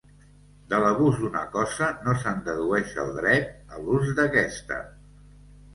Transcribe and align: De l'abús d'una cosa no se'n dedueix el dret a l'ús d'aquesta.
De 0.71 0.77
l'abús 0.83 1.19
d'una 1.25 1.43
cosa 1.57 1.89
no 2.07 2.15
se'n 2.23 2.41
dedueix 2.49 2.99
el 3.07 3.15
dret 3.21 3.55
a 3.77 3.85
l'ús 3.87 4.13
d'aquesta. 4.23 4.85